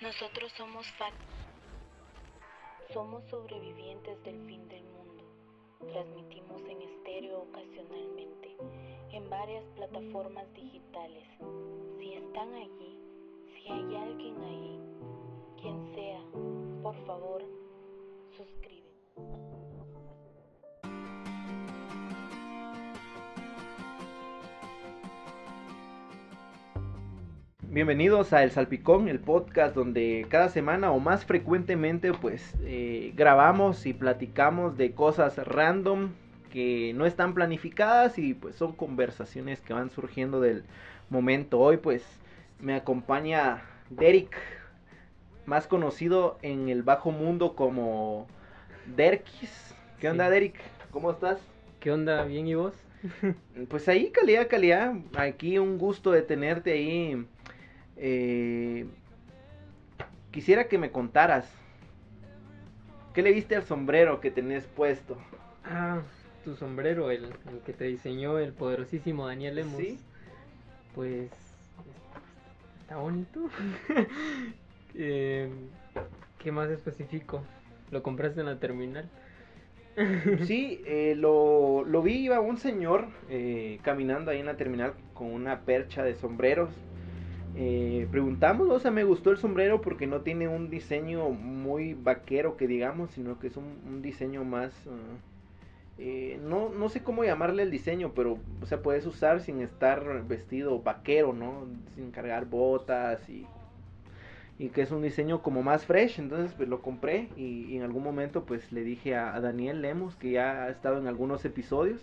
[0.00, 1.12] Nosotros somos FAC.
[2.92, 5.24] Somos sobrevivientes del fin del mundo.
[5.92, 8.56] Transmitimos en estéreo ocasionalmente,
[9.10, 11.28] en varias plataformas digitales.
[11.98, 12.98] Si están allí,
[13.52, 14.80] si hay alguien ahí,
[15.60, 16.20] quien sea,
[16.82, 17.42] por favor,
[18.36, 18.77] suscríbete.
[27.78, 33.86] Bienvenidos a El Salpicón, el podcast donde cada semana o más frecuentemente pues eh, grabamos
[33.86, 36.10] y platicamos de cosas random
[36.52, 40.64] que no están planificadas y pues son conversaciones que van surgiendo del
[41.08, 41.60] momento.
[41.60, 42.04] Hoy pues
[42.58, 44.36] me acompaña Derek,
[45.46, 48.26] más conocido en el bajo mundo como
[48.96, 49.72] Derkis.
[50.00, 50.32] ¿Qué onda Sí.
[50.32, 50.60] Derek?
[50.90, 51.38] ¿Cómo estás?
[51.78, 52.24] ¿Qué onda?
[52.24, 52.74] ¿Bien y vos?
[53.68, 54.94] Pues ahí, calidad, calidad.
[55.16, 57.24] Aquí un gusto de tenerte ahí.
[57.98, 58.86] Eh,
[60.30, 61.46] quisiera que me contaras.
[63.14, 65.16] ¿Qué le viste al sombrero que tenés puesto?
[65.64, 66.00] Ah,
[66.44, 69.76] tu sombrero, el, el que te diseñó el poderosísimo Daniel Lemos.
[69.80, 69.98] Sí.
[70.94, 71.30] Pues
[72.80, 73.40] está bonito.
[75.00, 75.48] Eh,
[76.38, 77.44] ¿Qué más específico?
[77.90, 79.08] ¿Lo compraste en la terminal?
[80.46, 85.32] Sí, eh, lo, lo vi, iba un señor eh, caminando ahí en la terminal con
[85.32, 86.70] una percha de sombreros.
[87.60, 92.56] Eh, preguntamos, o sea, me gustó el sombrero porque no tiene un diseño muy vaquero
[92.56, 94.72] que digamos, sino que es un, diseño más...
[94.86, 95.18] ah,
[95.98, 100.22] eh, no, no sé cómo llamarle el diseño, pero, o sea, puedes usar sin estar
[100.28, 101.66] vestido vaquero, ¿no?
[101.96, 103.44] Sin cargar botas y
[104.60, 107.84] y que es un diseño como más fresh, entonces pues lo compré y, y en
[107.84, 111.44] algún momento pues le dije a, a Daniel Lemos, que ya ha estado en algunos
[111.44, 112.00] episodios,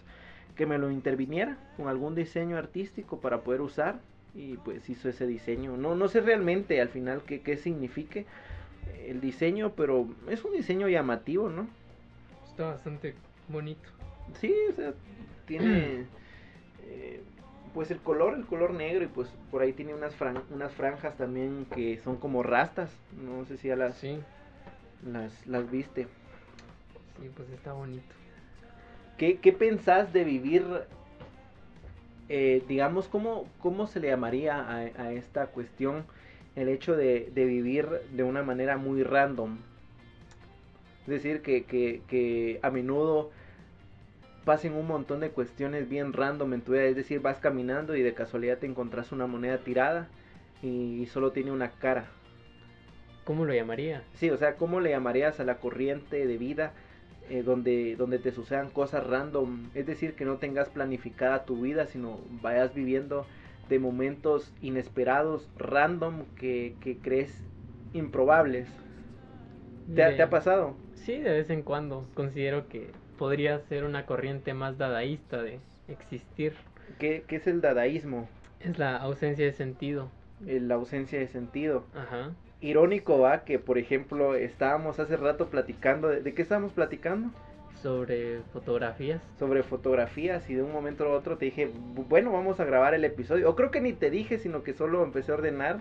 [0.56, 4.00] que me lo interviniera con algún diseño artístico para poder usar
[4.36, 5.78] y pues hizo ese diseño.
[5.78, 8.26] No, no sé realmente al final qué, qué signifique
[9.08, 11.68] el diseño, pero es un diseño llamativo, ¿no?
[12.50, 13.16] Está bastante
[13.48, 13.90] bonito.
[14.40, 14.94] Sí, o sea,
[15.48, 16.06] tiene
[16.84, 17.22] eh,
[17.74, 21.16] pues el color, el color negro y pues por ahí tiene unas, fran- unas franjas
[21.18, 22.90] también que son como rastas,
[23.22, 24.20] no sé si ya las, Sí,
[25.06, 26.08] las, las viste.
[27.22, 28.16] sí, pues está bonito.
[29.18, 30.66] ¿Qué, qué pensás de vivir,
[32.30, 36.06] eh, digamos, cómo, cómo se le llamaría a, a esta cuestión
[36.56, 39.58] el hecho de, de vivir de una manera muy random?
[41.02, 43.32] Es decir, que, que, que a menudo
[44.44, 48.02] pasen un montón de cuestiones bien random en tu vida, es decir, vas caminando y
[48.02, 50.08] de casualidad te encontrás una moneda tirada
[50.62, 52.08] y solo tiene una cara.
[53.24, 54.04] ¿Cómo lo llamaría?
[54.14, 56.74] Sí, o sea, ¿cómo le llamarías a la corriente de vida
[57.30, 59.70] eh, donde, donde te sucedan cosas random?
[59.74, 63.26] Es decir, que no tengas planificada tu vida, sino vayas viviendo
[63.70, 67.44] de momentos inesperados, random, que, que crees
[67.94, 68.70] improbables.
[69.96, 70.76] ¿Te, ha- De- te ha pasado?
[70.96, 72.06] Sí, de vez en cuando.
[72.16, 76.54] Considero que podría ser una corriente más dadaísta de existir.
[77.00, 78.28] ¿Qué, qué es el dadaísmo?
[78.60, 80.10] Es la ausencia de sentido.
[80.48, 81.86] Eh, La ausencia de sentido.
[81.94, 82.32] Ajá.
[82.66, 87.30] Irónico va que, por ejemplo, estábamos hace rato platicando, ¿de, de qué estábamos platicando?
[87.82, 89.22] Sobre fotografías.
[89.38, 92.94] sobre fotografías y de un momento a otro te dije, "Bu- bueno, vamos a grabar
[92.96, 93.48] el episodio.
[93.50, 95.80] O creo que ni te dije, sino que solo empecé a ordenar.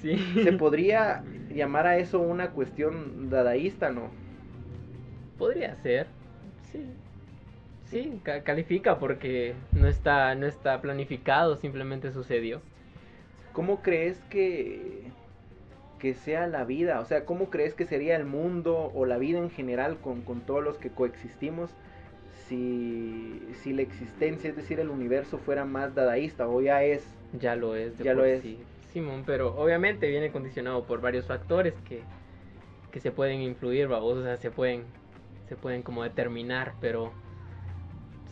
[0.00, 0.16] Sí.
[0.42, 4.10] Se podría llamar a eso una cuestión dadaísta, ¿no?
[5.38, 6.06] Podría ser.
[6.72, 6.84] Sí.
[7.86, 12.60] Sí, ca- califica porque no está, no está planificado, simplemente sucedió.
[13.52, 15.02] ¿Cómo crees que,
[16.04, 17.00] que sea la vida?
[17.00, 20.42] O sea, ¿cómo crees que sería el mundo o la vida en general con, con
[20.42, 21.70] todos los que coexistimos
[22.46, 27.02] si, si la existencia, es decir, el universo fuera más dadaísta o ya es?
[27.32, 27.96] Ya lo es.
[27.96, 28.42] de Ya lo es.
[28.42, 28.58] sí.
[28.92, 32.02] Simón, pero obviamente viene condicionado por varios factores que,
[32.92, 34.84] que se pueden influir, vamos, o sea, se pueden,
[35.48, 37.12] se pueden como determinar, pero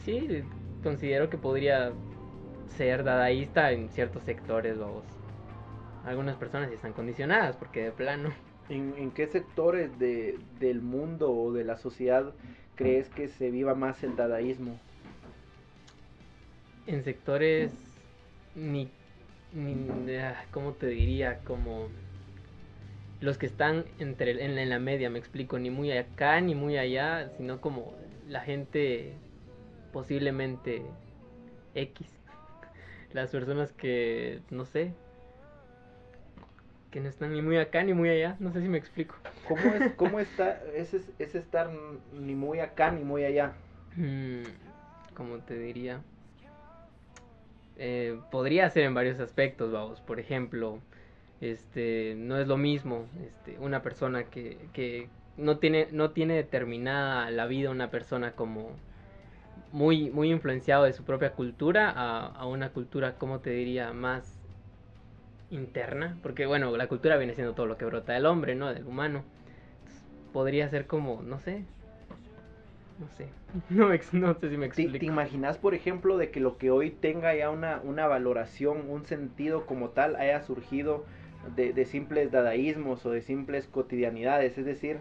[0.04, 0.44] sí,
[0.82, 1.92] considero que podría
[2.76, 5.04] ser dadaísta en ciertos sectores, vamos.
[6.04, 8.30] Algunas personas sí están condicionadas porque de plano.
[8.68, 12.32] ¿En, en qué sectores de, del mundo o de la sociedad
[12.74, 14.78] crees que se viva más el dadaísmo?
[16.86, 17.72] en sectores
[18.54, 18.88] ni,
[19.52, 21.88] ni ah, cómo te diría como
[23.20, 26.76] los que están entre en, en la media me explico ni muy acá ni muy
[26.76, 27.94] allá sino como
[28.28, 29.12] la gente
[29.92, 30.82] posiblemente
[31.74, 32.06] X
[33.12, 34.92] las personas que no sé
[36.92, 39.16] que no están ni muy acá ni muy allá no sé si me explico
[39.48, 41.68] ¿Cómo, es, cómo está ese, ese estar
[42.12, 43.54] ni muy acá ni muy allá?
[43.96, 44.44] Mm,
[45.14, 46.00] como te diría
[47.76, 50.00] eh, podría ser en varios aspectos, vamos.
[50.00, 50.78] Por ejemplo,
[51.40, 57.30] este, no es lo mismo este, una persona que, que no, tiene, no tiene determinada
[57.30, 58.70] la vida una persona como
[59.72, 64.38] muy, muy influenciado de su propia cultura a, a una cultura, como te diría, más
[65.52, 68.72] interna, porque bueno, la cultura viene siendo todo lo que brota del hombre, ¿no?
[68.72, 69.22] Del humano.
[70.32, 71.64] podría ser como, no sé,
[72.98, 73.28] no sé,
[73.70, 74.98] no, no sé si me explico.
[74.98, 79.04] ¿Te, imaginas, por ejemplo, de que lo que hoy tenga ya una, una valoración, un
[79.04, 81.04] sentido como tal, haya surgido
[81.54, 84.56] de, de simples dadaísmos o de simples cotidianidades?
[84.58, 85.00] Es decir,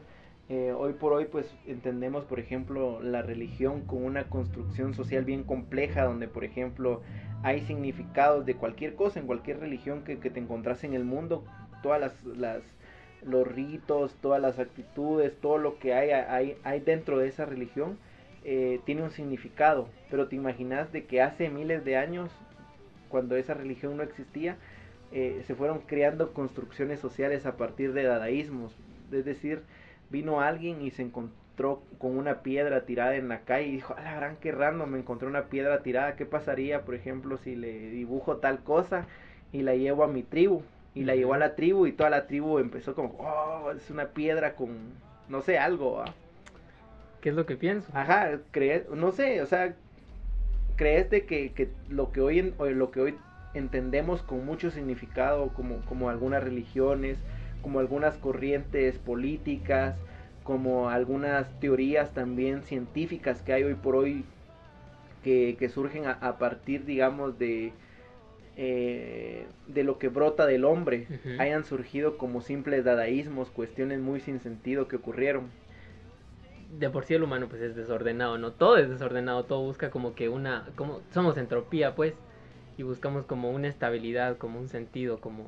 [0.53, 5.43] eh, hoy por hoy pues entendemos por ejemplo la religión como una construcción social bien
[5.43, 7.01] compleja donde por ejemplo
[7.43, 11.43] hay significados de cualquier cosa en cualquier religión que, que te encontrás en el mundo
[11.81, 12.61] todas las, las,
[13.23, 17.97] los ritos todas las actitudes todo lo que hay hay, hay dentro de esa religión
[18.43, 19.87] eh, tiene un significado.
[20.09, 22.31] Pero te imaginas de que hace miles de años
[23.09, 24.57] cuando esa religión no existía
[25.11, 28.73] eh, se fueron creando construcciones sociales a partir de dadaísmos.
[29.11, 29.61] Es decir
[30.11, 34.01] vino alguien y se encontró con una piedra tirada en la calle y dijo, a
[34.01, 37.89] la gran que random, me encontré una piedra tirada, ¿qué pasaría, por ejemplo, si le
[37.89, 39.05] dibujo tal cosa
[39.51, 40.63] y la llevo a mi tribu?
[40.93, 44.09] Y la llevó a la tribu y toda la tribu empezó como, oh, es una
[44.09, 44.77] piedra con,
[45.29, 46.03] no sé, algo.
[47.21, 47.89] ¿Qué es lo que pienso?
[47.93, 49.73] Ajá, crees, no sé, o sea,
[50.75, 53.15] crees de que, que lo que hoy en, lo que hoy
[53.53, 57.19] entendemos con mucho significado como, como algunas religiones,
[57.61, 59.95] como algunas corrientes políticas,
[60.43, 64.25] como algunas teorías también científicas que hay hoy por hoy
[65.23, 67.73] que, surgen a, partir, digamos, de,
[68.57, 74.39] eh, de lo que brota del hombre, hayan surgido como simples dadaísmos, cuestiones muy sin
[74.39, 75.49] sentido que ocurrieron.
[76.79, 78.53] De por sí el humano pues es desordenado, ¿no?
[78.53, 82.13] Todo es desordenado, todo busca como que una, como somos entropía pues,
[82.77, 85.47] y buscamos como una estabilidad, como un sentido, como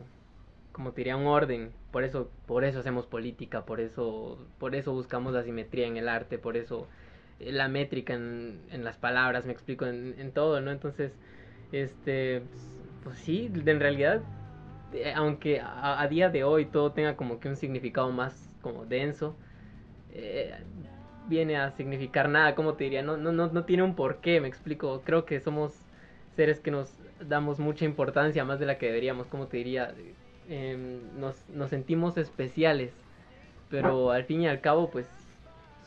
[0.74, 1.72] como te diría, un orden.
[1.92, 6.10] Por eso, por eso hacemos política, por eso, por eso buscamos la simetría en el
[6.10, 6.88] arte, por eso
[7.40, 10.72] eh, la métrica en, en las palabras, me explico, en, en, todo, ¿no?
[10.72, 11.18] Entonces,
[11.72, 12.42] este,
[13.04, 14.22] pues sí, en realidad,
[14.94, 19.36] eh, aunque a, día de hoy todo tenga como que un significado más como denso,
[20.12, 20.54] eh,
[21.30, 24.48] viene a significar nada, como te diría, no, no, no, no tiene un porqué, me
[24.48, 25.74] explico, creo que somos
[26.36, 29.94] seres que nos damos mucha importancia más de la que deberíamos, como te diría,
[30.50, 32.92] Em, nos, nos sentimos especiales,
[33.70, 35.08] pero al fin y al cabo, pues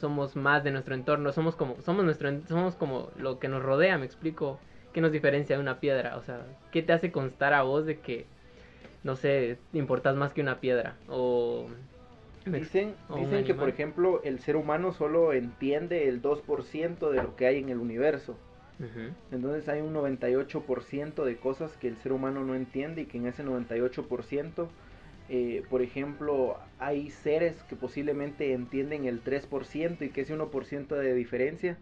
[0.00, 3.99] somos más de nuestro entorno, somos como, somos nuestro, somos como lo que nos rodea,
[3.99, 4.58] me explico,
[4.93, 6.17] ¿qué nos diferencia de una piedra?
[6.17, 8.26] O sea, ¿qué te hace constar a vos de que,
[9.05, 10.97] no sé, importas más que una piedra?
[11.08, 11.67] O
[12.47, 17.47] Dicen, dicen que, por ejemplo, el ser humano solo entiende el 2% de lo que
[17.47, 18.37] hay en el universo.
[19.32, 23.26] Entonces hay un 98% de cosas que el ser humano no entiende y que en
[23.26, 24.69] ese 98%,
[25.28, 31.14] eh, por ejemplo, hay seres que posiblemente entienden el 3% y que ese 1% de
[31.14, 31.78] diferencia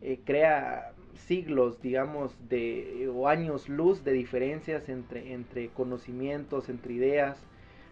[0.00, 0.92] eh, crea
[1.26, 7.38] siglos, digamos, de, o años luz de diferencias entre, entre conocimientos, entre ideas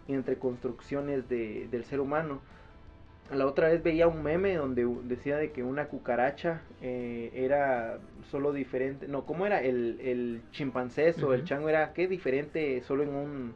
[0.08, 2.40] y entre construcciones de, del ser humano.
[3.32, 7.98] La otra vez veía un meme donde decía de que una cucaracha eh, era
[8.30, 9.08] solo diferente.
[9.08, 9.60] No, ¿cómo era?
[9.62, 12.06] El, el chimpancé o el chango era ¿qué?
[12.06, 13.54] diferente solo en un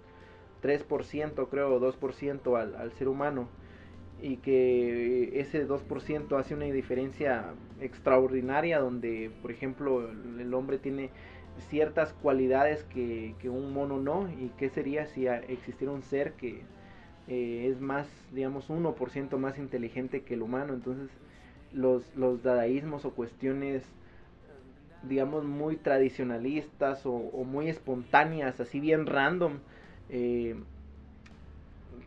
[0.62, 3.48] 3%, creo, 2% al, al ser humano.
[4.20, 11.10] Y que ese 2% hace una diferencia extraordinaria donde, por ejemplo, el, hombre tiene
[11.68, 14.28] ciertas cualidades que, que un mono no.
[14.28, 16.62] ¿Y qué sería si existiera un ser que
[17.30, 20.74] eh, es más, digamos, 1% más inteligente que el humano.
[20.74, 21.08] Entonces,
[21.72, 23.84] los, los dadaísmos o cuestiones,
[25.04, 29.58] digamos, muy tradicionalistas o, muy espontáneas, así bien random,
[30.08, 30.56] eh,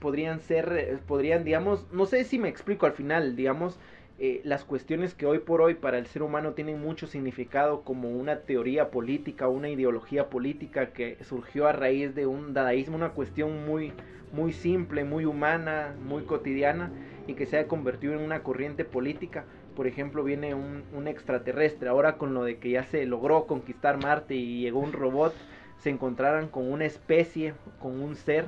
[0.02, 3.80] podrían ser, podrían, digamos, no sé si me explico al final, digamos,
[4.26, 8.10] eh, las cuestiones que hoy por hoy para el ser humano tienen mucho significado como
[8.10, 13.66] una teoría política, una ideología política que surgió a raíz de un dadaísmo, una cuestión
[13.66, 13.92] muy,
[14.32, 16.90] muy simple, muy humana, muy cotidiana
[17.28, 19.44] y que se ha convertido en una corriente política.
[19.76, 21.90] Por ejemplo, viene un, un, extraterrestre.
[21.90, 25.36] Ahora con lo de que ya se logró conquistar Marte y llegó un robot,
[25.80, 28.46] se encontraran con una especie, con un ser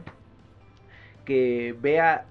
[1.25, 2.27] que vea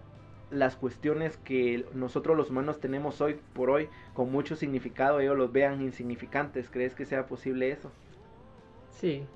[0.55, 5.53] las cuestiones que nosotros los humanos tenemos hoy por hoy con mucho significado, ellos los
[5.53, 6.71] vean insignificantes.
[6.71, 7.93] ¿Crees que sea posible eso?
[8.89, 9.29] Sí,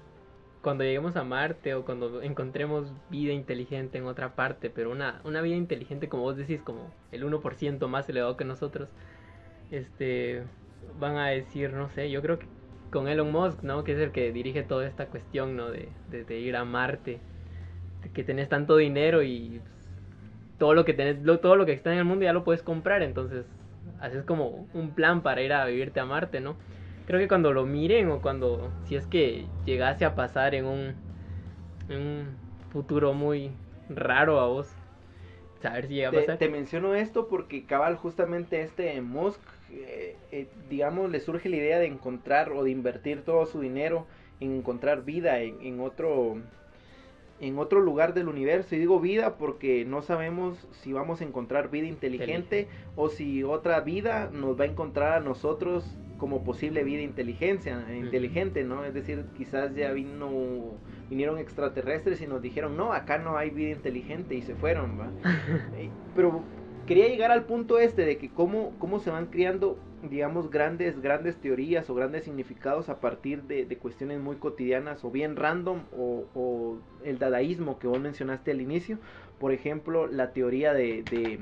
[0.61, 5.41] cuando lleguemos a Marte o cuando encontremos vida inteligente en otra parte, pero una, una
[5.43, 8.91] vida inteligente, como vos decís, como el 1% más elevado que nosotros,
[9.71, 10.45] este,
[10.99, 12.49] van a decir, no sé, yo creo que
[12.91, 13.85] con Elon Musk, ¿no?
[13.85, 15.71] Que es el que dirige toda esta cuestión, ¿no?
[15.71, 17.21] De, de, de ir a Marte.
[18.15, 19.78] Que tenés tanto dinero y pues,
[20.59, 22.63] todo lo que tenés, lo- todo lo que está en el mundo ya lo puedes
[22.63, 23.47] comprar, entonces
[24.01, 26.57] haces como un plan para ir a vivirte a Marte, ¿no?
[27.07, 30.95] Creo que cuando lo miren o cuando, si es que llegase a pasar en un,
[31.89, 32.27] en un
[32.71, 33.51] futuro muy
[33.89, 34.69] raro a vos,
[35.63, 36.39] saber si llega a Te, pasar.
[36.39, 41.79] te menciono esto porque cabal justamente este Musk, eh, eh, digamos, le surge la idea
[41.79, 44.07] de encontrar o de invertir todo su dinero
[44.41, 46.43] en encontrar vida en, en otro
[47.41, 48.75] en otro lugar del universo.
[48.75, 53.81] Y digo vida porque no sabemos si vamos a encontrar vida inteligente o si otra
[53.81, 59.25] vida nos va a encontrar a nosotros como posible vida inteligencia inteligente no es decir
[59.37, 60.75] quizás ya vino
[61.09, 65.13] vinieron extraterrestres y nos dijeron no acá no hay vida inteligente y se fueron ¿va?
[65.79, 66.43] Eh, pero
[66.89, 71.37] quería llegar al punto este de que cómo, cómo se van creando, digamos, grandes, grandes
[71.37, 77.19] teorías o grandes significados a partir de, cuestiones muy cotidianas o bien random o, el
[77.19, 78.99] dadaísmo que vos mencionaste al inicio.
[79.39, 81.41] Por ejemplo, la teoría de, de,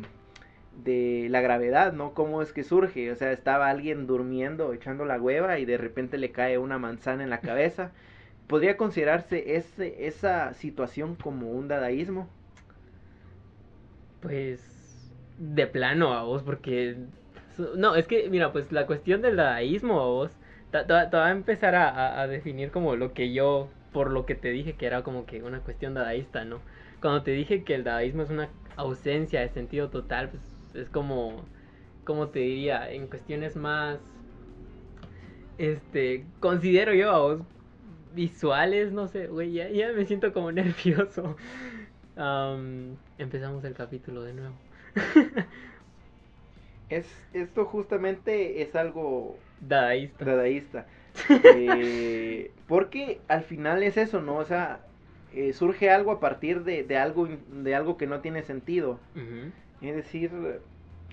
[0.85, 2.15] de la gravedad, ¿no?
[2.15, 3.11] ¿Cómo es que surge?
[3.11, 7.25] O sea, estaba alguien durmiendo, echando la hueva y de repente le cae una manzana
[7.25, 7.93] en la cabeza.
[8.47, 12.29] ¿Podría considerarse ese, esa situación como un dadaísmo?
[14.21, 16.97] Pues de plano a vos, porque
[17.59, 20.33] no, es que mira, pues la cuestión del dadaísmo vos,
[20.71, 24.11] te te- te va a empezar a, a- a definir como lo que yo, por
[24.11, 26.61] lo que te dije que era como que una cuestión dadaísta, ¿no?
[27.01, 30.43] Cuando te dije que el dadaísmo es una ausencia de sentido total, pues
[30.75, 31.49] es como,
[32.05, 34.01] como te diría, en cuestiones más,
[35.59, 37.41] este, considero yo a vos
[38.15, 41.37] visuales, no sé, güey, ya, ya me siento como nervioso.
[42.17, 44.57] Am, empezamos el capítulo de nuevo.
[46.89, 50.25] Es, esto justamente es algo Dadaísta.
[50.25, 50.87] dadaísta.
[51.31, 54.37] Eh, porque al final es eso, ¿no?
[54.37, 54.81] O sea,
[55.35, 58.99] eh, surge algo a partir de, de algo de algo que no tiene sentido.
[59.81, 60.31] Es decir,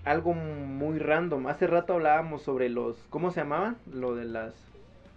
[0.03, 1.47] algo muy random.
[1.47, 3.77] Hace rato hablábamos sobre los, ¿cómo se llamaban?
[3.93, 4.53] Lo de las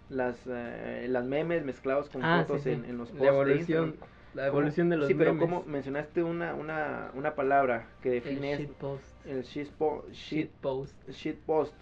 [0.09, 2.71] las eh, las memes mezclados con Ah, fotos sí.
[2.71, 4.16] En, en los posts La de evolución, Instagram.
[4.37, 8.23] La ¿Cómo- evolución de los Sí, pero como mencionaste una, una, una palabra que el
[8.23, 9.25] define es- shitpost.
[9.25, 11.09] el shitpo- shit, Shitpost.
[11.09, 11.73] shitpost.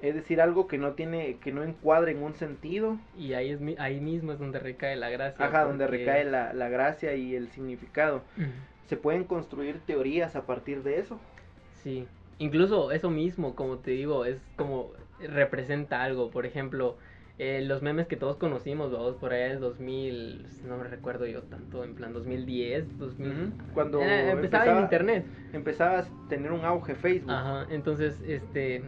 [0.00, 2.96] Es decir, algo que no tiene, que no encuadra en un sentido.
[3.18, 5.44] Y ahí, es, ahí mismo es donde recae la gracia.
[5.44, 8.22] Ajá, donde recae la, la gracia y el significado.
[8.86, 11.20] Se pueden construir teorías a partir de eso.
[11.82, 12.06] Sí,
[12.38, 16.30] incluso eso mismo, como te digo, es como representa algo.
[16.30, 16.96] Por ejemplo,
[17.42, 21.42] eh, los memes que todos conocimos, vamos, por allá del 2000, no me recuerdo yo
[21.44, 23.30] tanto, en plan 2010, 2000.
[23.32, 25.26] Ujú, cuando Eh, empezaba, en empezaba- internet.
[25.54, 27.32] Empezaba a tener un auge Facebook.
[27.32, 28.82] Ajá, entonces, este,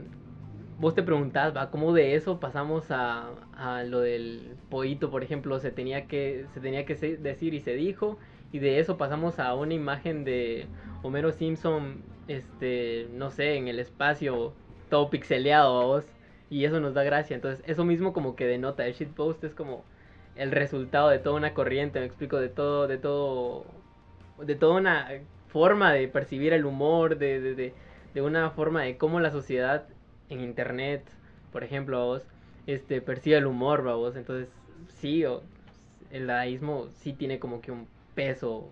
[0.79, 5.59] vos te preguntás, va, ¿cómo de eso pasamos a, a lo del pollito, por ejemplo,
[5.59, 8.19] se tenía que, se tenía que decir y se dijo,
[8.53, 10.67] y de eso pasamos a una imagen de
[11.03, 14.53] Homero Simpson, este, no sé, en el espacio,
[14.91, 16.05] todo pixeleado a vos,
[16.53, 19.85] y eso nos da gracia, entonces, eso mismo como que denota, el shitpost es como
[20.37, 23.65] el resultado de toda una corriente, me explico, de todo, de todo,
[24.39, 25.09] de toda una
[25.49, 27.75] forma de percibir el humor, de, de, de,
[28.13, 29.87] de una forma de cómo la sociedad
[30.29, 31.03] en internet,
[31.53, 32.23] por ejemplo, vos,
[32.67, 34.49] este, percibe el humor, vos, entonces
[34.89, 35.43] sí, o-
[36.11, 38.69] el dadaísmo sí tiene como que un peso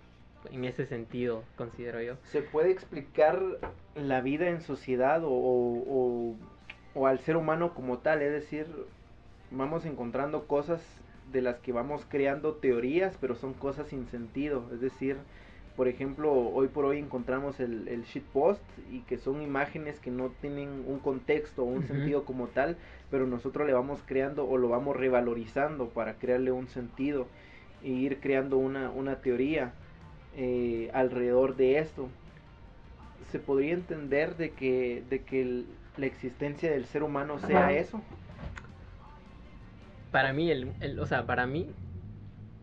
[0.52, 2.14] en ese sentido, considero yo.
[2.24, 3.42] ¿Se puede explicar
[3.94, 6.34] la vida en sociedad o-
[6.94, 8.22] o al ser humano como tal?
[8.22, 8.66] Es decir,
[9.50, 10.82] vamos encontrando cosas
[11.32, 14.70] de las que vamos creando teorías, pero son cosas sin sentido.
[14.72, 15.16] Es decir,
[15.76, 20.30] por ejemplo, hoy por hoy encontramos el, el shitpost y que son imágenes que no
[20.30, 22.78] tienen un contexto o un sentido como tal,
[23.10, 27.28] pero nosotros le vamos creando o lo vamos revalorizando para crearle un sentido
[27.82, 29.74] e ir creando una, una teoría
[30.32, 32.10] eh, alrededor de esto.
[33.30, 38.02] Se podría entender de que, de que el- la existencia del ser humano sea eso.
[40.10, 41.68] Para mí, el, el- o sea, para mí,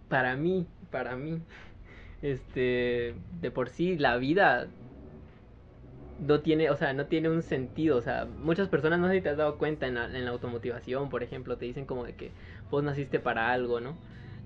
[0.09, 1.39] para mí, para mí,
[2.21, 4.67] este, de por sí la vida
[6.19, 9.21] no tiene, o sea, no tiene un sentido, o sea, muchas personas no sé si
[9.21, 12.13] te has dado cuenta en la, en la automotivación, por ejemplo, te dicen como de
[12.15, 12.31] que
[12.71, 13.95] vos naciste para algo, ¿no?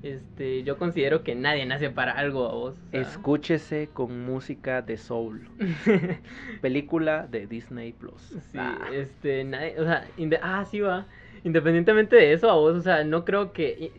[0.03, 2.75] Este, yo considero que nadie nace para algo a vos.
[2.75, 3.01] o sea.
[3.01, 5.47] Escúchese con música de soul.
[6.61, 8.21] Película de Disney Plus.
[8.51, 8.89] Sí, Ah.
[8.93, 10.07] este, nadie, o sea,
[10.41, 11.05] ah, sí va.
[11.43, 13.91] Independientemente de eso, a vos, o sea, no creo que,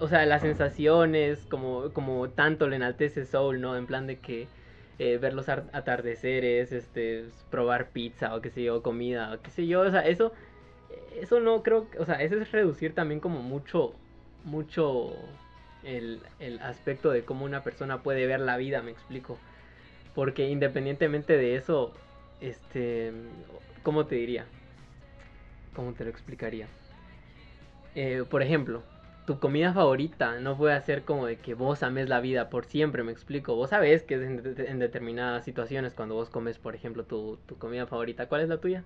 [0.00, 3.76] o sea, las sensaciones, como, como tanto le enaltece Soul, ¿no?
[3.76, 4.48] En plan de que
[4.98, 9.50] eh, ver los ar- atardeceres, este, probar pizza o qué sé yo, comida, o qué
[9.50, 10.32] sé yo, o sea, eso,
[11.20, 13.94] eso no creo, o sea, eso es reducir también como mucho,
[14.46, 15.12] mucho
[15.84, 19.38] el, el aspecto de cómo una persona puede ver la vida, me explico.
[20.14, 21.92] Porque independientemente de eso,
[22.40, 23.12] este,
[23.82, 24.46] ¿cómo te diría?
[25.74, 26.68] ¿Cómo te lo explicaría?
[27.94, 28.82] Eh, por ejemplo,
[29.26, 33.02] tu comida favorita no puede ser como de que vos ames la vida por siempre,
[33.02, 33.54] me explico.
[33.56, 37.38] Vos sabés que es en, de- en determinadas situaciones cuando vos comes, por ejemplo, tu,
[37.46, 38.26] tu comida favorita.
[38.26, 38.84] ¿Cuál es la tuya?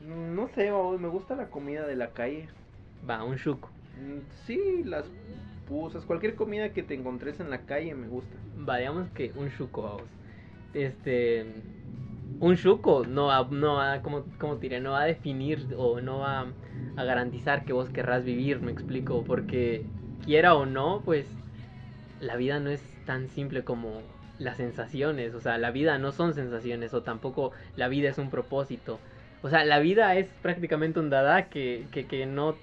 [0.00, 2.48] No sé, me gusta la comida de la calle.
[3.08, 3.70] Va, un chuco.
[4.00, 5.04] Mm, Sí, las
[5.68, 8.36] pusas, cualquier comida que te encontres en la calle me gusta.
[8.68, 10.02] Va, digamos que un chuco, vamos.
[10.74, 11.46] Este.
[12.40, 16.18] Un chuco no va, no como, como te diré, no va a definir o no
[16.18, 16.46] va
[16.96, 19.22] a garantizar que vos querrás vivir, me explico.
[19.24, 19.84] Porque
[20.24, 21.26] quiera o no, pues
[22.20, 24.02] la vida no es tan simple como
[24.38, 25.34] las sensaciones.
[25.34, 28.98] O sea, la vida no son sensaciones o tampoco la vida es un propósito.
[29.42, 32.56] O sea, la vida es prácticamente un dada que, que, que no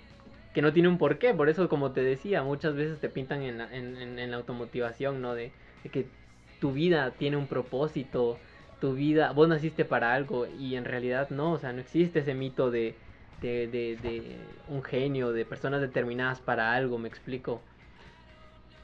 [0.53, 3.57] que no tiene un porqué, por eso como te decía, muchas veces te pintan en
[3.59, 5.35] la, en, en- en la automotivación, ¿no?
[5.35, 6.11] De, de que
[6.59, 8.41] tu vida tiene un propósito,
[8.79, 12.33] tu vida, vos naciste para algo y en realidad no, o sea, no existe ese
[12.35, 12.99] mito de,
[13.41, 17.65] de, de, de un genio, de personas determinadas para algo, me explico.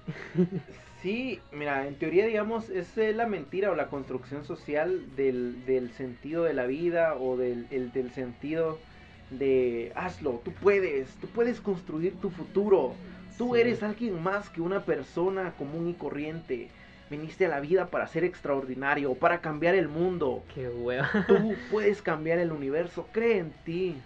[0.93, 5.91] Sí, mira, en teoría, digamos, es eh, la mentira o la construcción social del, del
[5.91, 8.83] sentido de la vida o del, el- del sentido
[9.29, 12.99] de hazlo, tú puedes, tú puedes construir tu futuro,
[13.37, 13.59] tú Sí.
[13.61, 16.71] eres alguien más que una persona común y corriente,
[17.09, 21.09] viniste a la vida para ser extraordinario, para cambiar el mundo, Qué hueva.
[21.27, 24.01] tú puedes cambiar el universo, cree en ti,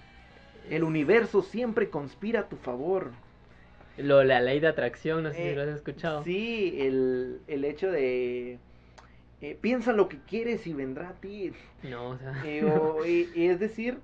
[0.69, 3.11] el universo siempre conspira a tu favor.
[3.97, 6.23] Lo, la ley de atracción, no sé Eh, si lo has escuchado.
[6.23, 8.59] Sí, el, el hecho de
[9.41, 11.53] eh, piensa lo que quieres y vendrá a ti.
[11.83, 13.99] No, o sea, Eh, o- y- y es decir,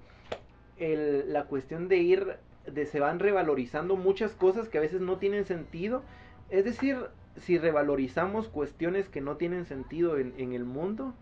[0.78, 5.18] el- la cuestión de ir, de se van revalorizando muchas cosas que a veces no
[5.18, 6.04] tienen sentido.
[6.50, 6.98] Es decir,
[7.36, 11.16] si revalorizamos cuestiones que no tienen sentido en, en el mundo,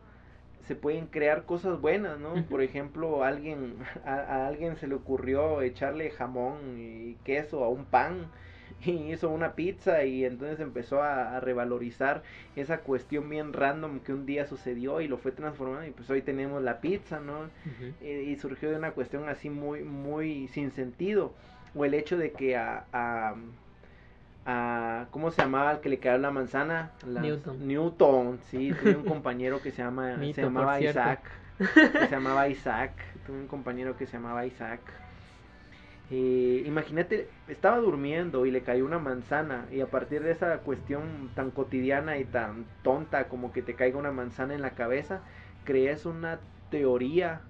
[0.61, 2.45] se pueden crear cosas buenas, ¿no?
[2.49, 7.85] Por ejemplo, alguien, a, a alguien se le ocurrió echarle jamón y queso a un
[7.85, 8.31] pan
[8.85, 12.23] y hizo una pizza y entonces empezó a, a revalorizar
[12.55, 16.21] esa cuestión bien random que un día sucedió y lo fue transformando y pues hoy
[16.21, 17.49] tenemos la pizza, ¿no?
[18.01, 21.33] Eh, y surgió de una cuestión así muy, muy sin sentido.
[21.75, 23.33] O el hecho de que a, a,
[24.45, 26.91] a- ¿cómo se llamaba el que le cayó la manzana?
[27.07, 27.67] Las- Newton.
[27.67, 30.79] Newton, sí, tuve un compañero que se llama, Mito, se llamaba.
[30.81, 31.19] Isaac.
[31.57, 32.91] Que se llamaba Isaac.
[33.25, 34.81] Tuve un compañero que se llamaba Isaac.
[36.15, 41.31] Eh, imagínate, estaba durmiendo y le cayó una manzana y a partir de esa cuestión
[41.33, 45.23] tan cotidiana y tan tonta como que te caiga una manzana en la cabeza,
[45.63, 47.41] crees una teoría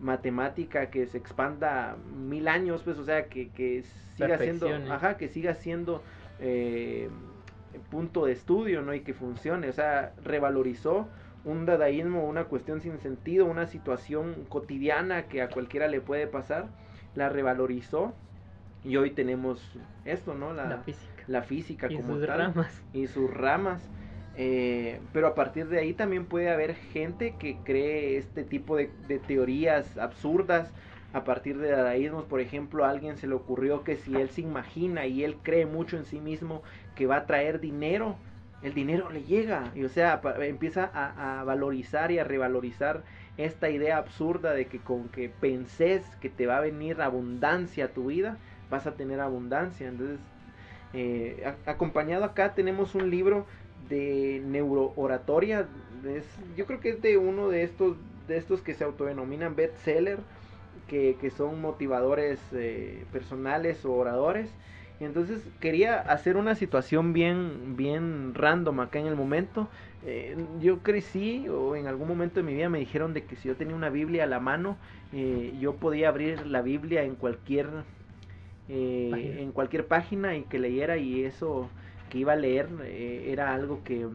[0.00, 3.84] matemática que se expanda mil años, pues, o sea, que, que
[4.16, 6.02] siga siendo, ajá, que siga siendo
[6.40, 7.10] eh,
[7.88, 8.94] punto de estudio, ¿no?
[8.94, 11.08] Y que funcione, o sea, revalorizó
[11.44, 16.70] un dadaísmo, una cuestión sin sentido, una situación cotidiana que a cualquiera le puede pasar,
[17.18, 18.14] la revalorizó
[18.82, 20.52] y hoy tenemos esto, ¿no?
[20.52, 21.24] La, La física.
[21.26, 22.82] la física y como sus tal ramas.
[22.92, 23.90] y sus ramas.
[24.34, 28.94] eh, pero a partir de ahí también puede haber gente que cree este tipo de,
[29.06, 30.72] de teorías absurdas.
[31.12, 34.42] A partir de dadaísmos, por ejemplo, a alguien se le ocurrió que si él se
[34.42, 36.62] imagina y él cree mucho en sí mismo
[36.94, 38.20] que va a traer dinero,
[38.60, 39.72] el dinero le llega.
[39.74, 43.04] Y o sea, pa- empieza a, a valorizar y a revalorizar
[43.38, 47.88] esta idea absurda de que con que penses que te va a venir abundancia a
[47.88, 48.36] tu vida,
[48.68, 49.88] vas a tener abundancia.
[49.88, 50.18] Entonces,
[50.92, 53.46] eh, acompañado acá tenemos un libro
[53.88, 55.68] de neurooratoria.
[56.04, 57.96] Es, yo creo que es de uno de estos,
[58.26, 60.18] de estos que se autodenominan bestseller,
[60.88, 64.50] que, que son motivadores eh, personales o oradores.
[65.00, 69.68] Y entonces quería hacer una situación bien, bien random acá en el momento.
[70.04, 73.48] Eh, yo crecí o en algún momento de mi vida me dijeron de que si
[73.48, 74.76] yo tenía una Biblia a la mano,
[75.12, 77.68] eh, yo podía abrir la Biblia en cualquier
[78.68, 81.70] eh, en cualquier página y que leyera y eso
[82.10, 84.06] que iba a leer eh, era algo que,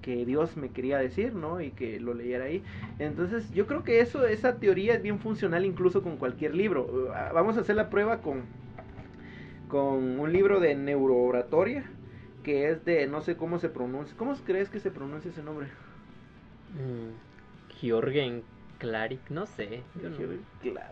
[0.00, 1.60] que Dios me quería decir, ¿no?
[1.60, 2.62] Y que lo leyera ahí.
[2.98, 7.10] Entonces yo creo que eso, esa teoría es bien funcional incluso con cualquier libro.
[7.34, 8.44] Vamos a hacer la prueba con,
[9.70, 11.84] con un libro de neurooratoria
[12.42, 14.16] que es de, no sé cómo se pronuncia.
[14.16, 15.68] ¿Cómo crees que se pronuncia ese nombre?
[16.74, 18.42] Mm, Jorgen
[18.78, 19.82] Klarik, no sé.
[20.02, 20.08] yo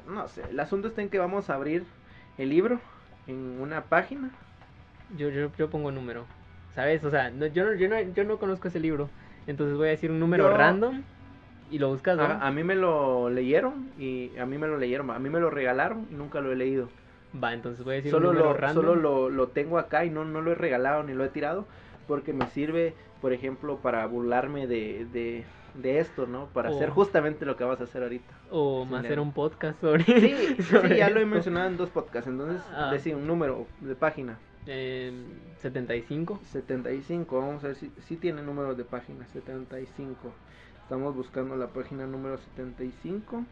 [0.06, 0.42] no- sé.
[0.50, 1.84] El asunto está en que vamos a abrir
[2.36, 2.80] el libro
[3.26, 4.30] en una página.
[5.16, 6.26] Yo, yo, yo pongo número.
[6.74, 7.02] ¿Sabes?
[7.04, 9.08] O sea, no- yo, no, yo, no, yo no conozco ese libro.
[9.46, 11.02] Entonces voy a decir un número Yo- random.
[11.70, 12.22] y lo buscas, ¿no?
[12.24, 15.40] A, a mí me lo leyeron y a mí me lo leyeron, a mí me
[15.40, 16.88] lo regalaron y nunca lo he leído.
[17.42, 18.84] Va, entonces voy a decir Solo un lo, random.
[18.84, 21.66] solo lo, lo tengo acá y no, no lo he regalado ni lo he tirado
[22.06, 26.46] porque me sirve, por ejemplo, para burlarme de, de, de esto, ¿no?
[26.46, 26.94] Para hacer Oh.
[26.94, 28.32] justamente lo que vas a hacer ahorita.
[28.50, 30.04] O hacer un podcast sobre.
[30.04, 31.34] Sí, sí, sobre ya lo he esto.
[31.34, 32.88] mencionado en dos podcasts, entonces Ah.
[32.90, 34.38] decía un número de página.
[34.66, 35.12] Eh,
[35.58, 36.40] 75.
[36.50, 40.32] 75, vamos a ver si, si tiene números de página, 75.
[40.82, 43.44] Estamos buscando la página número 75.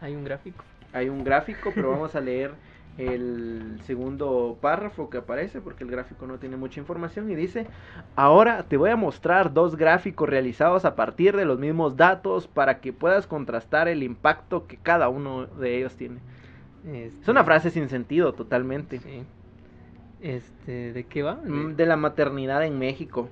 [0.00, 0.64] Hay un gráfico.
[0.92, 2.52] Hay un gráfico, pero vamos a leer
[2.98, 7.66] el segundo párrafo que aparece porque el gráfico no tiene mucha información y dice,
[8.16, 12.80] ahora te voy a mostrar dos gráficos realizados a partir de los mismos datos para
[12.80, 16.18] que puedas contrastar el impacto que cada uno de ellos tiene.
[16.84, 19.00] Este, Es una frase sin sentido totalmente.
[19.00, 19.22] Sí.
[20.20, 21.36] Este, ¿de qué va?
[21.36, 23.30] Mm, De la maternidad en México.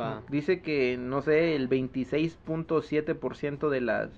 [0.00, 0.22] Va.
[0.28, 4.10] Dice que, no sé, el 26.7% de las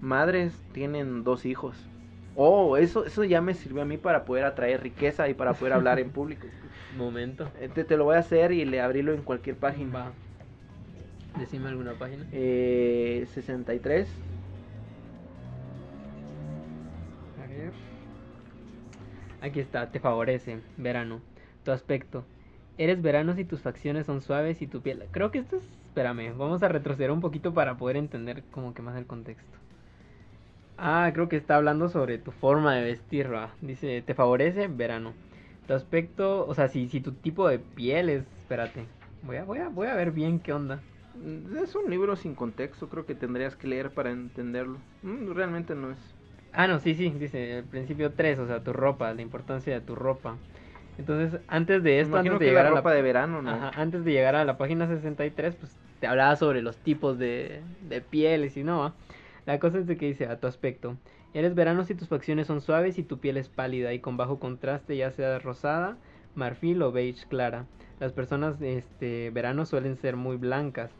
[0.00, 1.90] madres tienen dos hijos.
[2.34, 5.74] Oh, eso, eso ya me sirvió a mí para poder atraer riqueza y para poder
[5.74, 6.46] hablar en público.
[6.96, 7.52] Momento.
[7.60, 9.92] Eh, Te, te lo voy a hacer y le abrirlo en cualquier página.
[9.92, 10.12] Va.
[11.38, 12.26] Decime alguna página.
[12.32, 14.08] Eh, 63.
[17.42, 17.72] A ver.
[19.40, 21.22] Aquí está, te favorece, verano.
[21.64, 22.24] Tu aspecto.
[22.78, 25.08] Eres verano si tus facciones son suaves y tu piel.
[25.10, 25.62] Creo que esto es.
[25.88, 29.59] Espérame, vamos a retroceder un poquito para poder entender como que más el contexto.
[30.80, 33.50] Ah, creo que está hablando sobre tu forma de vestir, va.
[33.60, 35.12] Dice, te favorece verano.
[35.66, 38.22] Tu aspecto, o sea, si, si tu tipo de piel es.
[38.22, 38.84] Espérate.
[39.22, 40.80] Voy a, voy a, voy a ver bien qué onda.
[41.14, 44.78] Mm, Es un libro sin contexto, creo que tendrías que leer para entenderlo.
[45.02, 45.98] Mm, Realmente no es.
[46.52, 49.80] Ah, no, sí, sí, dice el principio 3, o sea, tu ropa, la importancia de
[49.80, 50.36] tu ropa.
[50.98, 53.50] Entonces, antes de esto, Imagino antes de la llegar a ropa la, de verano, ¿no?
[53.50, 57.62] Ajá, antes de llegar a la página 63, pues te hablaba sobre los tipos de,
[57.88, 58.80] de pieles y no.
[58.80, 58.94] ¿va?
[59.50, 60.96] La cosa es de que dice, a tu aspecto,
[61.34, 64.38] eres verano si tus facciones son suaves y tu piel es pálida y con bajo
[64.38, 65.98] contraste, ya sea rosada,
[66.36, 67.66] marfil o beige clara.
[67.98, 70.92] Las personas de este verano suelen ser muy blancas.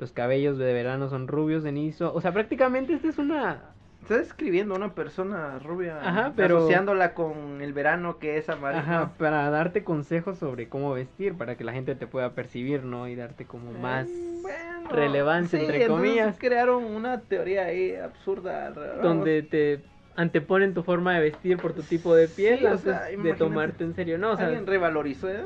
[0.00, 2.12] Los cabellos de verano son rubios, cenizo.
[2.12, 3.75] O sea, prácticamente esta es una
[4.08, 8.82] Estás escribiendo a una persona rubia, Ajá, pero- asociándola con el verano que es amarillo.
[8.82, 13.08] Ajá, para darte consejos sobre cómo vestir, para que la gente te pueda percibir, ¿no?
[13.08, 14.06] Y darte como más...
[14.06, 16.36] Eh, bueno, relevancia, entre entonces comillas.
[16.38, 18.70] crearon una teoría ahí absurda.
[18.70, 19.80] rara, donde te
[20.14, 23.34] anteponen tu forma de vestir por tu tipo de piel Sí, o antes sea, de
[23.34, 24.18] tomarte en serio.
[24.18, 25.28] No, o sea, Alguien revalorizó.
[25.28, 25.40] ¿eh?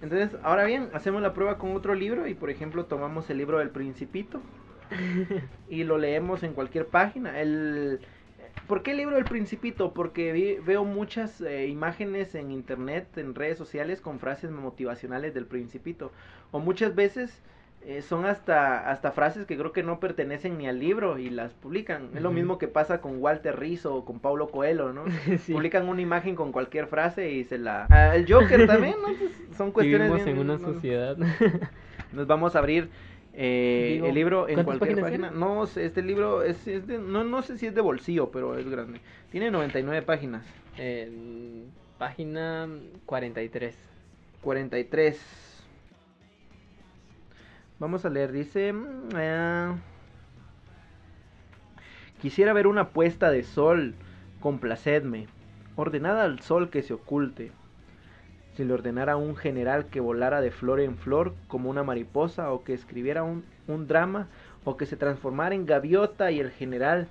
[0.00, 3.58] Entonces, ahora bien, hacemos la prueba con otro libro y, por ejemplo, tomamos el libro
[3.58, 4.40] del Principito
[5.68, 7.40] y lo leemos en cualquier página.
[7.40, 8.00] El...
[8.68, 9.92] ¿Por qué el libro del Principito?
[9.92, 15.46] Porque vi- veo muchas eh, imágenes en internet, en redes sociales, con frases motivacionales del
[15.46, 16.12] Principito.
[16.52, 17.40] O muchas veces
[17.84, 21.52] eh, son hasta, hasta frases que creo que no pertenecen ni al libro y las
[21.54, 22.10] publican.
[22.14, 25.04] Es lo mismo que pasa con Walter Rizzo o con Paulo Coelho, ¿no?
[25.38, 25.52] sí.
[25.52, 27.86] publican una imagen con cualquier frase y se la...
[27.90, 29.08] Ah, el Joker también, ¿no?
[29.08, 30.08] Entonces, son cuestiones...
[30.12, 31.16] Vivimos bien- en una no- sociedad.
[32.12, 32.90] Nos vamos a abrir
[33.34, 35.30] eh, Digo, el libro en ¿cuántas cualquier página.
[35.30, 36.98] No sé, este libro es, es de...
[36.98, 39.00] No, no sé si es de bolsillo, pero es grande.
[39.30, 40.44] Tiene 99 páginas.
[40.76, 42.68] En página
[43.06, 43.76] 43.
[44.42, 45.64] 43.
[47.78, 48.72] Vamos a leer, dice...
[48.72, 49.76] mm, ah,
[52.20, 53.96] Quisiera ver una puesta de sol,
[54.38, 55.26] complacedme,
[55.74, 57.50] ordenada al sol que se oculte.
[58.56, 62.52] Si le ordenara a un general que volara de flor en flor como una mariposa,
[62.52, 64.28] o que escribiera un, un drama,
[64.64, 67.08] o que se transformara en gaviota y el general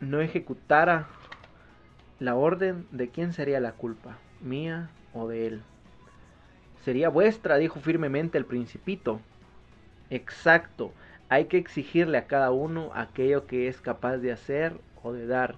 [0.00, 1.08] no ejecutara
[2.18, 4.18] la orden, ¿de quién sería la culpa?
[4.40, 5.62] ¿Mía o de él?
[6.84, 9.20] Sería vuestra, dijo firmemente el principito.
[10.10, 10.92] Exacto,
[11.28, 15.56] hay que exigirle a cada uno aquello que es capaz de hacer o de dar,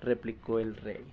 [0.00, 1.04] replicó el rey.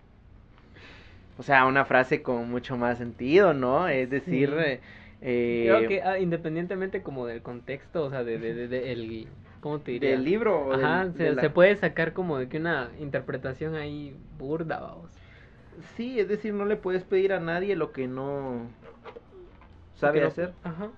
[1.37, 3.87] O sea, una frase con mucho más sentido, ¿no?
[3.87, 4.55] Es decir, Sí.
[4.57, 4.79] eh,
[5.21, 9.27] eh, Creo que ah, independientemente como del contexto, o sea, de, de, de- de- el,
[9.59, 10.11] ¿cómo te diría?
[10.11, 10.71] del libro.
[10.73, 15.11] Ajá, del- se, la- se puede sacar como de que una interpretación ahí burda, vamos.
[15.97, 18.69] Sí, es decir, no le puedes pedir a nadie lo que no
[19.95, 20.53] sabe hacer.
[20.63, 20.89] Ajá,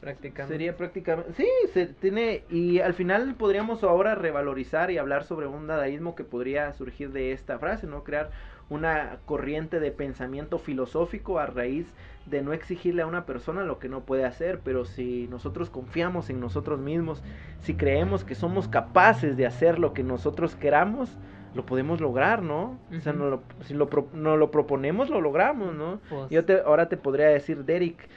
[0.00, 0.54] prácticamente.
[0.54, 1.32] Sería prácticamente.
[1.34, 2.44] Sí, se tiene.
[2.50, 7.32] Y al final podríamos ahora revalorizar y hablar sobre un dadaísmo que podría surgir de
[7.32, 8.02] esta frase, ¿no?
[8.04, 8.30] Crear
[8.68, 11.92] una corriente de pensamiento filosófico a raíz
[12.26, 16.30] de no exigirle a una persona lo que no puede hacer, pero si nosotros confiamos
[16.30, 17.22] en nosotros mismos,
[17.62, 21.18] si creemos que somos capaces de hacer lo que nosotros queramos,
[21.54, 22.78] lo podemos lograr, ¿no?
[22.96, 26.00] O sea, no lo- si lo, nos lo proponemos, lo logramos, ¿no?
[26.08, 28.08] Pues, Yo te, ahora te podría decir, Derek,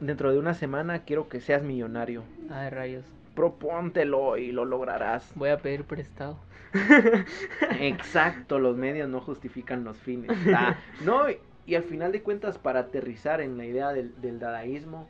[0.00, 2.22] dentro de una semana quiero que seas millonario.
[2.50, 3.04] Ay, rayos.
[3.34, 5.30] propóntelo y lo lograrás.
[5.34, 6.38] Voy a pedir prestado.
[7.80, 10.30] Exacto, los medios no justifican los fines.
[10.54, 11.26] Ah, no,
[11.66, 15.08] y al final de cuentas, para aterrizar en la idea del, dadaísmo,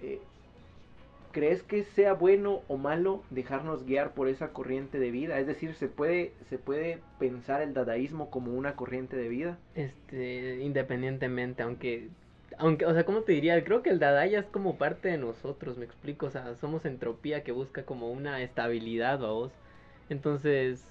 [0.00, 0.20] eh,
[1.32, 5.38] ¿crees que sea bueno o malo dejarnos guiar por esa corriente de vida?
[5.38, 9.58] Es decir, ¿se puede, se puede pensar el dadaísmo como una corriente de vida?
[9.74, 12.08] Este, independientemente, aunque
[12.58, 13.62] aunque, o sea, ¿cómo te diría?
[13.64, 16.84] Creo que el Dada ya es como parte de nosotros, me explico, o sea, somos
[16.84, 19.52] entropía que busca como una estabilidad, vos.
[20.08, 20.84] Entonces,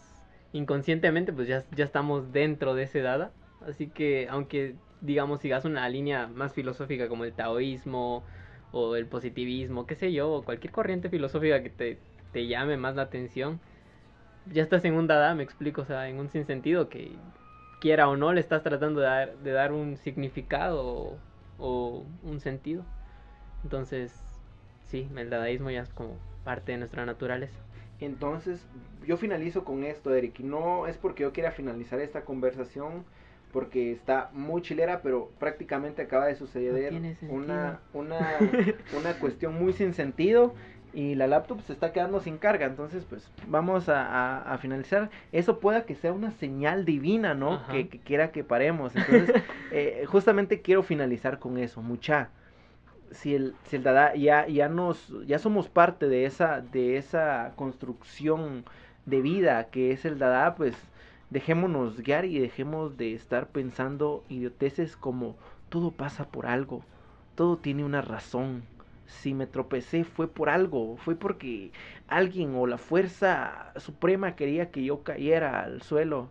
[0.54, 3.32] inconscientemente, pues ya, ya estamos dentro de ese Dada.
[3.67, 8.24] Así que, aunque, digamos, sigas una línea más filosófica como el taoísmo
[8.71, 12.00] o el positivismo, qué sé yo, o cualquier corriente filosófica que te,
[12.32, 13.60] te llame más la atención,
[14.45, 17.12] ya estás en un Dada, me explico, o sea, en un sinsentido que
[17.80, 21.17] quiera o no le estás tratando de dar, de dar un significado
[21.62, 22.84] o, un sentido.
[23.63, 24.13] Entonces,
[24.88, 27.58] sí, el dadaísmo ya es como parte de nuestra naturaleza.
[28.00, 28.65] Entonces,
[29.06, 30.39] yo finalizo con esto, Eric.
[30.39, 33.06] No es porque yo quiera finalizar esta conversación,
[33.54, 36.93] porque está muy chilera, pero prácticamente acaba de suceder
[37.30, 38.38] una, una,
[38.97, 40.56] una cuestión muy sin sentido
[40.93, 42.65] y la laptop se está quedando sin carga.
[42.65, 45.10] Entonces, pues vamos a, finalizar.
[45.32, 47.65] Eso pueda que sea una señal divina, ¿no?
[47.67, 48.95] Que, quiera que paremos.
[48.95, 52.30] Entonces, eh, justamente quiero finalizar con eso, mucha.
[53.12, 57.51] Si el, si el Dada ya, ya nos, ya somos parte de esa, de esa
[57.58, 58.63] construcción
[59.06, 60.75] de vida que es el Dada, pues
[61.30, 65.36] dejémonos guiar y dejemos de estar pensando idioteces como
[65.69, 66.84] todo pasa por algo,
[67.36, 68.63] todo tiene una razón,
[69.12, 71.71] si me tropecé fue por algo, fue porque
[72.08, 76.30] alguien o la fuerza suprema quería que yo cayera al suelo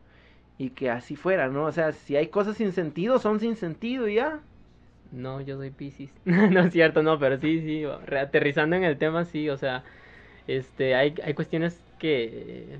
[0.59, 1.64] y que así fuera, ¿no?
[1.64, 4.40] O sea, si hay cosas sin sentido, son sin sentido ya.
[5.12, 6.12] No, yo soy Pisces.
[6.25, 9.85] no es cierto, no, pero sí, sí, reaterrizando en el tema, sí, o sea,
[10.47, 12.79] este, hay, hay cuestiones que,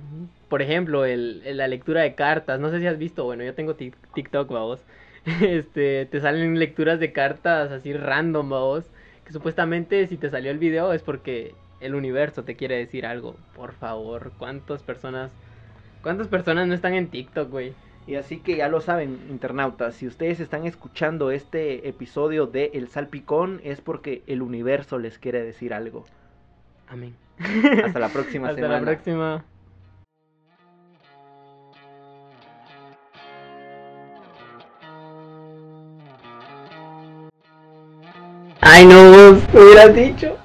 [0.49, 3.77] por ejemplo, el, la lectura de cartas, no sé si has visto, bueno, yo tengo
[3.77, 4.81] TikTok, vamos,
[5.43, 8.91] este, te salen lecturas de cartas así random, vamos,
[9.31, 13.37] supuestamente si te salió el video es porque el universo te quiere decir algo.
[13.55, 15.33] Por favor, ¿cuántas personas
[16.03, 17.75] cuántas personas no están en TikTok, güey?
[18.07, 22.89] Y así que ya lo saben, internautas, si ustedes están escuchando este episodio de El
[22.89, 26.07] Salpicón es porque el universo les quiere decir algo.
[26.89, 27.15] Amén.
[27.85, 28.75] Hasta la próxima semana.
[28.77, 29.45] Hasta la próxima.
[39.31, 40.37] Hubieras dicho.